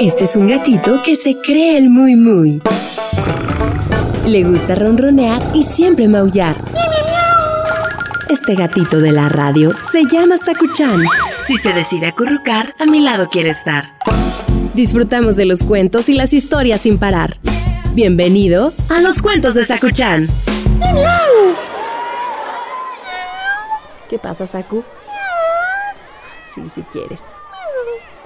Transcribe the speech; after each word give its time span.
Este 0.00 0.24
es 0.24 0.34
un 0.34 0.48
gatito 0.48 1.02
que 1.04 1.14
se 1.14 1.36
cree 1.40 1.76
el 1.76 1.88
muy 1.88 2.16
muy. 2.16 2.62
Le 4.26 4.42
gusta 4.42 4.74
ronronear 4.74 5.40
y 5.54 5.62
siempre 5.62 6.08
maullar. 6.08 6.56
Este 8.28 8.54
gatito 8.54 9.00
de 9.00 9.12
la 9.12 9.28
radio 9.28 9.72
se 9.92 10.04
llama 10.04 10.36
Sakuchan. 10.38 11.00
Si 11.46 11.56
se 11.56 11.72
decide 11.72 12.08
acurrucar, 12.08 12.74
a 12.78 12.86
mi 12.86 13.00
lado 13.00 13.28
quiere 13.28 13.50
estar. 13.50 13.94
Disfrutamos 14.74 15.36
de 15.36 15.46
los 15.46 15.62
cuentos 15.62 16.08
y 16.08 16.14
las 16.14 16.32
historias 16.32 16.80
sin 16.80 16.98
parar. 16.98 17.38
Bienvenido 17.92 18.72
a 18.88 19.00
los 19.00 19.22
cuentos 19.22 19.54
de 19.54 19.64
Sakuchan. 19.64 20.26
¿Qué 24.08 24.18
pasa, 24.18 24.46
Saku? 24.46 24.82
Sí, 26.52 26.62
si 26.74 26.82
quieres. 26.82 27.20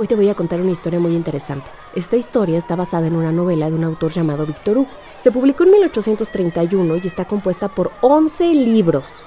Hoy 0.00 0.06
te 0.06 0.14
voy 0.14 0.28
a 0.28 0.34
contar 0.36 0.60
una 0.60 0.70
historia 0.70 1.00
muy 1.00 1.12
interesante. 1.12 1.68
Esta 1.92 2.14
historia 2.14 2.56
está 2.56 2.76
basada 2.76 3.08
en 3.08 3.16
una 3.16 3.32
novela 3.32 3.68
de 3.68 3.74
un 3.74 3.82
autor 3.82 4.12
llamado 4.12 4.46
Víctor 4.46 4.78
Hugo. 4.78 4.90
Se 5.18 5.32
publicó 5.32 5.64
en 5.64 5.72
1831 5.72 6.98
y 6.98 7.00
está 7.04 7.24
compuesta 7.24 7.66
por 7.66 7.90
11 8.00 8.54
libros. 8.54 9.24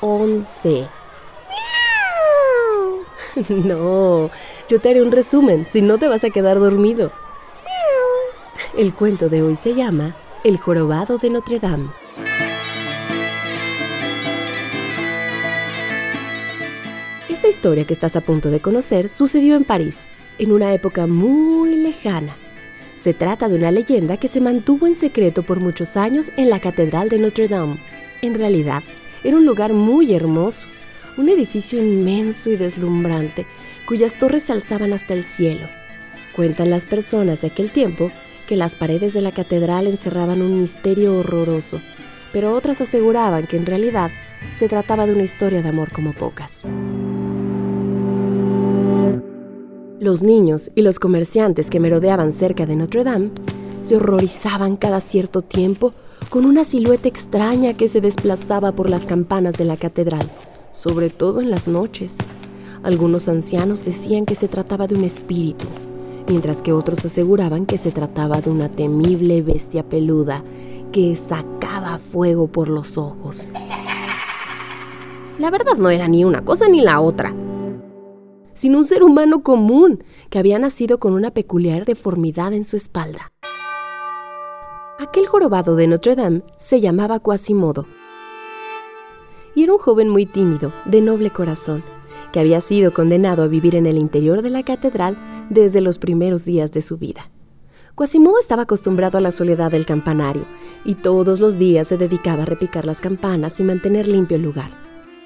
11. 0.00 0.88
No, 3.48 4.30
yo 4.68 4.80
te 4.80 4.90
haré 4.90 5.02
un 5.02 5.10
resumen, 5.10 5.66
si 5.68 5.82
no 5.82 5.98
te 5.98 6.06
vas 6.06 6.22
a 6.22 6.30
quedar 6.30 6.60
dormido. 6.60 7.10
El 8.78 8.94
cuento 8.94 9.28
de 9.28 9.42
hoy 9.42 9.56
se 9.56 9.74
llama 9.74 10.14
El 10.44 10.56
jorobado 10.56 11.18
de 11.18 11.30
Notre 11.30 11.58
Dame. 11.58 11.88
Esta 17.28 17.48
historia 17.48 17.84
que 17.84 17.92
estás 17.92 18.14
a 18.14 18.20
punto 18.20 18.50
de 18.50 18.60
conocer 18.60 19.08
sucedió 19.08 19.56
en 19.56 19.64
París, 19.64 19.96
en 20.38 20.52
una 20.52 20.72
época 20.74 21.06
muy 21.06 21.76
lejana. 21.76 22.36
Se 22.96 23.12
trata 23.12 23.48
de 23.48 23.56
una 23.56 23.70
leyenda 23.70 24.16
que 24.16 24.28
se 24.28 24.40
mantuvo 24.40 24.86
en 24.86 24.94
secreto 24.94 25.42
por 25.42 25.60
muchos 25.60 25.96
años 25.96 26.30
en 26.36 26.50
la 26.50 26.60
Catedral 26.60 27.08
de 27.08 27.18
Notre 27.18 27.48
Dame. 27.48 27.76
En 28.22 28.34
realidad, 28.34 28.82
era 29.22 29.36
un 29.36 29.44
lugar 29.44 29.72
muy 29.72 30.14
hermoso, 30.14 30.66
un 31.16 31.28
edificio 31.28 31.78
inmenso 31.78 32.50
y 32.50 32.56
deslumbrante, 32.56 33.46
cuyas 33.86 34.18
torres 34.18 34.44
se 34.44 34.52
alzaban 34.52 34.92
hasta 34.92 35.14
el 35.14 35.24
cielo. 35.24 35.66
Cuentan 36.34 36.70
las 36.70 36.86
personas 36.86 37.42
de 37.42 37.48
aquel 37.48 37.70
tiempo 37.70 38.10
que 38.48 38.56
las 38.56 38.74
paredes 38.74 39.12
de 39.12 39.20
la 39.20 39.32
catedral 39.32 39.86
encerraban 39.86 40.42
un 40.42 40.60
misterio 40.60 41.18
horroroso, 41.18 41.80
pero 42.32 42.52
otras 42.52 42.80
aseguraban 42.80 43.46
que 43.46 43.56
en 43.56 43.66
realidad 43.66 44.10
se 44.52 44.68
trataba 44.68 45.06
de 45.06 45.14
una 45.14 45.22
historia 45.22 45.62
de 45.62 45.68
amor 45.68 45.90
como 45.92 46.12
pocas. 46.12 46.64
Los 50.04 50.22
niños 50.22 50.70
y 50.74 50.82
los 50.82 50.98
comerciantes 50.98 51.70
que 51.70 51.80
merodeaban 51.80 52.30
cerca 52.30 52.66
de 52.66 52.76
Notre 52.76 53.04
Dame 53.04 53.30
se 53.82 53.96
horrorizaban 53.96 54.76
cada 54.76 55.00
cierto 55.00 55.40
tiempo 55.40 55.94
con 56.28 56.44
una 56.44 56.66
silueta 56.66 57.08
extraña 57.08 57.72
que 57.72 57.88
se 57.88 58.02
desplazaba 58.02 58.72
por 58.72 58.90
las 58.90 59.06
campanas 59.06 59.54
de 59.54 59.64
la 59.64 59.78
catedral, 59.78 60.30
sobre 60.72 61.08
todo 61.08 61.40
en 61.40 61.50
las 61.50 61.66
noches. 61.66 62.18
Algunos 62.82 63.28
ancianos 63.28 63.82
decían 63.86 64.26
que 64.26 64.34
se 64.34 64.46
trataba 64.46 64.86
de 64.86 64.94
un 64.94 65.04
espíritu, 65.04 65.64
mientras 66.28 66.60
que 66.60 66.74
otros 66.74 67.02
aseguraban 67.02 67.64
que 67.64 67.78
se 67.78 67.90
trataba 67.90 68.42
de 68.42 68.50
una 68.50 68.68
temible 68.68 69.40
bestia 69.40 69.88
peluda 69.88 70.44
que 70.92 71.16
sacaba 71.16 71.96
fuego 71.96 72.46
por 72.46 72.68
los 72.68 72.98
ojos. 72.98 73.48
La 75.38 75.48
verdad 75.48 75.78
no 75.78 75.88
era 75.88 76.08
ni 76.08 76.26
una 76.26 76.44
cosa 76.44 76.68
ni 76.68 76.82
la 76.82 77.00
otra 77.00 77.34
sino 78.54 78.78
un 78.78 78.84
ser 78.84 79.02
humano 79.02 79.42
común 79.42 80.02
que 80.30 80.38
había 80.38 80.58
nacido 80.58 80.98
con 80.98 81.12
una 81.12 81.30
peculiar 81.30 81.84
deformidad 81.84 82.52
en 82.52 82.64
su 82.64 82.76
espalda. 82.76 83.32
Aquel 84.98 85.26
jorobado 85.26 85.76
de 85.76 85.88
Notre 85.88 86.14
Dame 86.14 86.42
se 86.56 86.80
llamaba 86.80 87.20
Quasimodo 87.20 87.86
y 89.54 89.62
era 89.62 89.72
un 89.72 89.78
joven 89.78 90.08
muy 90.08 90.26
tímido, 90.26 90.72
de 90.84 91.00
noble 91.00 91.30
corazón, 91.30 91.82
que 92.32 92.40
había 92.40 92.60
sido 92.60 92.92
condenado 92.92 93.42
a 93.42 93.46
vivir 93.46 93.76
en 93.76 93.86
el 93.86 93.98
interior 93.98 94.42
de 94.42 94.50
la 94.50 94.64
catedral 94.64 95.16
desde 95.50 95.80
los 95.80 95.98
primeros 95.98 96.44
días 96.44 96.72
de 96.72 96.82
su 96.82 96.98
vida. 96.98 97.30
Quasimodo 97.94 98.40
estaba 98.40 98.62
acostumbrado 98.62 99.18
a 99.18 99.20
la 99.20 99.30
soledad 99.30 99.70
del 99.70 99.86
campanario 99.86 100.44
y 100.84 100.96
todos 100.96 101.38
los 101.38 101.58
días 101.58 101.86
se 101.86 101.96
dedicaba 101.96 102.42
a 102.42 102.46
repicar 102.46 102.86
las 102.86 103.00
campanas 103.00 103.60
y 103.60 103.62
mantener 103.62 104.08
limpio 104.08 104.36
el 104.36 104.42
lugar. 104.42 104.70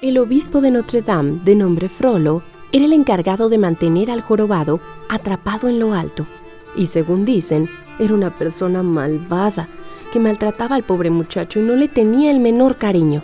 El 0.03 0.19
obispo 0.19 0.61
de 0.61 0.69
Notre 0.69 1.01
Dame, 1.01 1.41
de 1.43 1.55
nombre 1.55 1.89
Frollo, 1.89 2.43
era 2.71 2.85
el 2.85 2.93
encargado 2.93 3.49
de 3.49 3.57
mantener 3.57 4.11
al 4.11 4.21
jorobado 4.21 4.79
atrapado 5.09 5.69
en 5.69 5.79
lo 5.79 5.93
alto. 5.93 6.27
Y 6.75 6.85
según 6.85 7.25
dicen, 7.25 7.67
era 7.99 8.13
una 8.13 8.37
persona 8.37 8.83
malvada 8.83 9.67
que 10.13 10.19
maltrataba 10.19 10.75
al 10.75 10.83
pobre 10.83 11.09
muchacho 11.09 11.59
y 11.59 11.63
no 11.63 11.75
le 11.75 11.87
tenía 11.87 12.31
el 12.31 12.39
menor 12.39 12.75
cariño. 12.75 13.21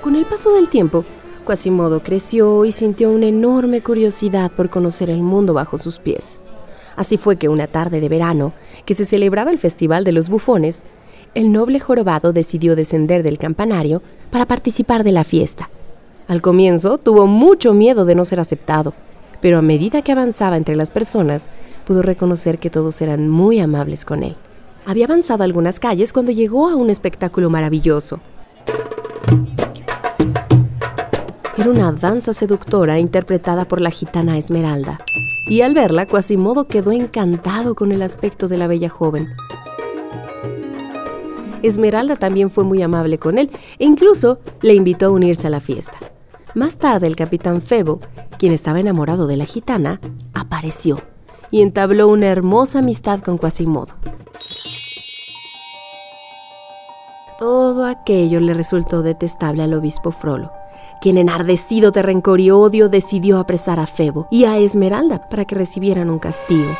Con 0.00 0.16
el 0.16 0.24
paso 0.24 0.54
del 0.54 0.68
tiempo, 0.68 1.04
Quasimodo 1.46 2.02
creció 2.02 2.64
y 2.64 2.72
sintió 2.72 3.10
una 3.10 3.26
enorme 3.26 3.82
curiosidad 3.82 4.50
por 4.50 4.68
conocer 4.68 5.10
el 5.10 5.22
mundo 5.22 5.54
bajo 5.54 5.78
sus 5.78 5.98
pies. 5.98 6.40
Así 6.96 7.16
fue 7.16 7.36
que 7.36 7.48
una 7.48 7.66
tarde 7.66 8.00
de 8.00 8.08
verano, 8.08 8.52
que 8.84 8.94
se 8.94 9.04
celebraba 9.04 9.50
el 9.50 9.58
Festival 9.58 10.04
de 10.04 10.12
los 10.12 10.28
Bufones, 10.28 10.84
el 11.34 11.52
noble 11.52 11.80
jorobado 11.80 12.32
decidió 12.32 12.76
descender 12.76 13.22
del 13.22 13.38
campanario 13.38 14.02
para 14.30 14.46
participar 14.46 15.04
de 15.04 15.12
la 15.12 15.24
fiesta. 15.24 15.68
Al 16.26 16.40
comienzo 16.40 16.96
tuvo 16.96 17.26
mucho 17.26 17.74
miedo 17.74 18.06
de 18.06 18.14
no 18.14 18.24
ser 18.24 18.40
aceptado, 18.40 18.94
pero 19.42 19.58
a 19.58 19.62
medida 19.62 20.00
que 20.00 20.12
avanzaba 20.12 20.56
entre 20.56 20.74
las 20.74 20.90
personas, 20.90 21.50
pudo 21.86 22.00
reconocer 22.00 22.58
que 22.58 22.70
todos 22.70 23.02
eran 23.02 23.28
muy 23.28 23.60
amables 23.60 24.06
con 24.06 24.22
él. 24.22 24.36
Había 24.86 25.04
avanzado 25.04 25.44
algunas 25.44 25.78
calles 25.78 26.14
cuando 26.14 26.32
llegó 26.32 26.68
a 26.68 26.76
un 26.76 26.88
espectáculo 26.88 27.50
maravilloso. 27.50 28.20
Era 31.58 31.70
una 31.70 31.92
danza 31.92 32.32
seductora 32.32 32.98
interpretada 32.98 33.66
por 33.66 33.82
la 33.82 33.90
gitana 33.90 34.38
Esmeralda, 34.38 35.00
y 35.46 35.60
al 35.60 35.74
verla, 35.74 36.06
Quasimodo 36.06 36.64
quedó 36.64 36.90
encantado 36.90 37.74
con 37.74 37.92
el 37.92 38.00
aspecto 38.00 38.48
de 38.48 38.56
la 38.56 38.66
bella 38.66 38.88
joven. 38.88 39.28
Esmeralda 41.62 42.16
también 42.16 42.48
fue 42.48 42.64
muy 42.64 42.80
amable 42.80 43.18
con 43.18 43.38
él 43.38 43.50
e 43.78 43.84
incluso 43.84 44.38
le 44.62 44.74
invitó 44.74 45.06
a 45.06 45.10
unirse 45.10 45.46
a 45.46 45.50
la 45.50 45.60
fiesta. 45.60 45.98
Más 46.54 46.78
tarde 46.78 47.08
el 47.08 47.16
capitán 47.16 47.60
Febo, 47.60 47.98
quien 48.38 48.52
estaba 48.52 48.78
enamorado 48.78 49.26
de 49.26 49.36
la 49.36 49.44
gitana, 49.44 50.00
apareció 50.34 51.00
y 51.50 51.62
entabló 51.62 52.06
una 52.06 52.26
hermosa 52.26 52.78
amistad 52.78 53.20
con 53.20 53.38
Quasimodo. 53.38 53.94
Todo 57.40 57.84
aquello 57.84 58.38
le 58.38 58.54
resultó 58.54 59.02
detestable 59.02 59.64
al 59.64 59.74
obispo 59.74 60.12
Frollo, 60.12 60.52
quien 61.00 61.18
enardecido 61.18 61.90
de 61.90 62.02
rencor 62.02 62.40
y 62.40 62.52
odio 62.52 62.88
decidió 62.88 63.38
apresar 63.38 63.80
a 63.80 63.86
Febo 63.86 64.28
y 64.30 64.44
a 64.44 64.56
Esmeralda 64.58 65.28
para 65.28 65.44
que 65.46 65.56
recibieran 65.56 66.08
un 66.08 66.20
castigo. 66.20 66.70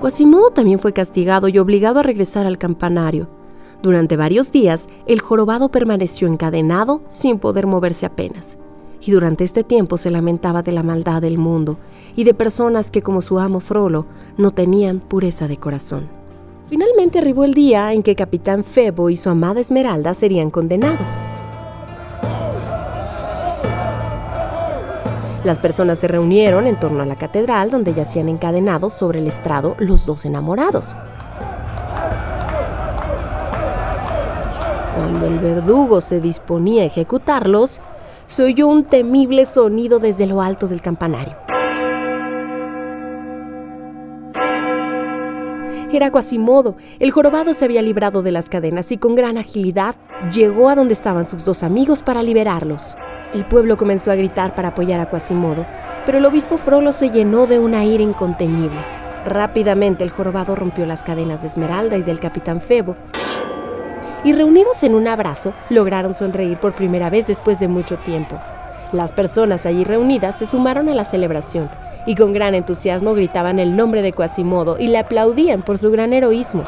Quasimodo 0.00 0.50
también 0.50 0.78
fue 0.78 0.92
castigado 0.92 1.48
y 1.48 1.58
obligado 1.58 2.00
a 2.00 2.02
regresar 2.02 2.46
al 2.46 2.58
campanario, 2.58 3.37
durante 3.82 4.16
varios 4.16 4.50
días, 4.50 4.88
el 5.06 5.20
jorobado 5.20 5.68
permaneció 5.68 6.26
encadenado 6.26 7.02
sin 7.08 7.38
poder 7.38 7.66
moverse 7.66 8.06
apenas. 8.06 8.58
Y 9.00 9.12
durante 9.12 9.44
este 9.44 9.62
tiempo 9.62 9.96
se 9.96 10.10
lamentaba 10.10 10.62
de 10.62 10.72
la 10.72 10.82
maldad 10.82 11.22
del 11.22 11.38
mundo 11.38 11.78
y 12.16 12.24
de 12.24 12.34
personas 12.34 12.90
que, 12.90 13.02
como 13.02 13.22
su 13.22 13.38
amo 13.38 13.60
Frollo, 13.60 14.06
no 14.36 14.50
tenían 14.50 14.98
pureza 14.98 15.46
de 15.46 15.56
corazón. 15.56 16.08
Finalmente 16.68 17.20
arribó 17.20 17.44
el 17.44 17.54
día 17.54 17.92
en 17.92 18.02
que 18.02 18.16
Capitán 18.16 18.64
Febo 18.64 19.08
y 19.10 19.16
su 19.16 19.30
amada 19.30 19.60
Esmeralda 19.60 20.12
serían 20.12 20.50
condenados. 20.50 21.16
Las 25.44 25.60
personas 25.60 26.00
se 26.00 26.08
reunieron 26.08 26.66
en 26.66 26.78
torno 26.78 27.04
a 27.04 27.06
la 27.06 27.14
catedral 27.14 27.70
donde 27.70 27.94
yacían 27.94 28.28
encadenados 28.28 28.92
sobre 28.92 29.20
el 29.20 29.28
estrado 29.28 29.76
los 29.78 30.04
dos 30.04 30.24
enamorados. 30.24 30.96
Cuando 34.98 35.26
el 35.26 35.38
verdugo 35.38 36.00
se 36.00 36.20
disponía 36.20 36.82
a 36.82 36.86
ejecutarlos, 36.86 37.80
se 38.26 38.42
oyó 38.42 38.66
un 38.66 38.82
temible 38.82 39.44
sonido 39.44 40.00
desde 40.00 40.26
lo 40.26 40.42
alto 40.42 40.66
del 40.66 40.82
campanario. 40.82 41.36
Era 45.92 46.10
Quasimodo. 46.10 46.74
El 46.98 47.12
jorobado 47.12 47.54
se 47.54 47.64
había 47.64 47.80
librado 47.80 48.22
de 48.22 48.32
las 48.32 48.48
cadenas 48.48 48.90
y 48.90 48.98
con 48.98 49.14
gran 49.14 49.38
agilidad 49.38 49.94
llegó 50.32 50.68
a 50.68 50.74
donde 50.74 50.94
estaban 50.94 51.26
sus 51.26 51.44
dos 51.44 51.62
amigos 51.62 52.02
para 52.02 52.20
liberarlos. 52.24 52.96
El 53.32 53.44
pueblo 53.46 53.76
comenzó 53.76 54.10
a 54.10 54.16
gritar 54.16 54.56
para 54.56 54.70
apoyar 54.70 54.98
a 54.98 55.08
Quasimodo, 55.08 55.64
pero 56.06 56.18
el 56.18 56.24
obispo 56.24 56.56
Frollo 56.56 56.90
se 56.90 57.10
llenó 57.10 57.46
de 57.46 57.60
una 57.60 57.84
ira 57.84 58.02
incontenible. 58.02 58.80
Rápidamente 59.24 60.02
el 60.02 60.10
jorobado 60.10 60.56
rompió 60.56 60.86
las 60.86 61.04
cadenas 61.04 61.42
de 61.42 61.46
Esmeralda 61.46 61.96
y 61.96 62.02
del 62.02 62.18
capitán 62.18 62.60
Febo 62.60 62.96
y 64.24 64.32
reunidos 64.32 64.82
en 64.82 64.94
un 64.94 65.06
abrazo 65.06 65.54
lograron 65.70 66.14
sonreír 66.14 66.58
por 66.58 66.74
primera 66.74 67.10
vez 67.10 67.26
después 67.26 67.60
de 67.60 67.68
mucho 67.68 67.98
tiempo. 67.98 68.38
Las 68.92 69.12
personas 69.12 69.66
allí 69.66 69.84
reunidas 69.84 70.38
se 70.38 70.46
sumaron 70.46 70.88
a 70.88 70.94
la 70.94 71.04
celebración 71.04 71.70
y 72.06 72.14
con 72.14 72.32
gran 72.32 72.54
entusiasmo 72.54 73.14
gritaban 73.14 73.58
el 73.58 73.76
nombre 73.76 74.02
de 74.02 74.12
Quasimodo 74.12 74.78
y 74.78 74.86
le 74.86 74.98
aplaudían 74.98 75.62
por 75.62 75.78
su 75.78 75.90
gran 75.90 76.12
heroísmo. 76.12 76.64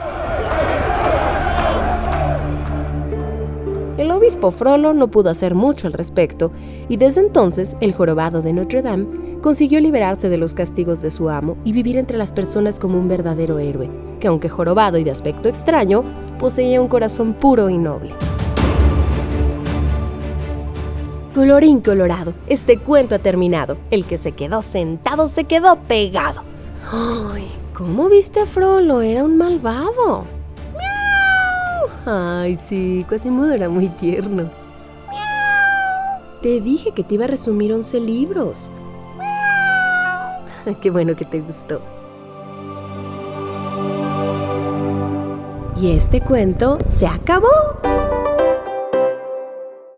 El 3.97 4.11
obispo 4.11 4.51
Frollo 4.51 4.93
no 4.93 5.11
pudo 5.11 5.31
hacer 5.31 5.55
mucho 5.55 5.87
al 5.87 5.93
respecto, 5.93 6.53
y 6.89 6.97
desde 6.97 7.21
entonces 7.21 7.77
el 7.81 7.93
jorobado 7.95 8.43
de 8.43 8.53
Notre 8.53 8.83
Dame 8.83 9.07
consiguió 9.43 9.81
liberarse 9.81 10.29
de 10.29 10.37
los 10.37 10.55
castigos 10.55 11.01
de 11.03 11.11
su 11.11 11.31
amo 11.31 11.57
y 11.65 11.73
vivir 11.73 11.97
entre 11.97 12.19
las 12.19 12.33
personas 12.33 12.81
como 12.81 12.99
un 12.99 13.09
verdadero 13.09 13.59
héroe, 13.59 13.91
que 14.19 14.29
aunque 14.29 14.49
jorobado 14.49 14.99
y 14.99 15.05
de 15.05 15.11
aspecto 15.11 15.49
extraño, 15.49 16.05
poseía 16.41 16.81
un 16.81 16.89
corazón 16.89 17.35
puro 17.35 17.69
y 17.69 17.77
noble. 17.77 18.15
Colorín 21.35 21.81
colorado, 21.81 22.33
este 22.49 22.79
cuento 22.79 23.15
ha 23.15 23.19
terminado. 23.19 23.77
El 23.91 24.07
que 24.07 24.17
se 24.17 24.33
quedó 24.33 24.63
sentado 24.63 25.29
se 25.29 25.45
quedó 25.45 25.77
pegado. 25.77 26.43
Ay, 26.91 27.47
¿cómo 27.75 28.09
viste 28.09 28.41
a 28.41 28.47
Frollo? 28.47 29.03
Era 29.03 29.23
un 29.23 29.37
malvado. 29.37 30.25
¡Miau! 30.73 31.89
Ay, 32.07 32.59
sí, 32.69 33.05
Quasimodo 33.09 33.53
era 33.53 33.69
muy 33.69 33.89
tierno. 33.89 34.51
¡Miau! 35.09 36.21
Te 36.43 36.61
dije 36.61 36.93
que 36.93 37.05
te 37.05 37.15
iba 37.15 37.27
a 37.27 37.29
resumir 37.29 37.73
11 37.73 38.01
libros. 38.01 38.71
¡Miau! 39.19 40.77
Qué 40.81 40.91
bueno 40.91 41.15
que 41.15 41.27
te 41.27 41.41
gustó. 41.41 41.81
Y 45.81 45.93
este 45.93 46.21
cuento 46.21 46.77
se 46.87 47.07
acabó. 47.07 47.70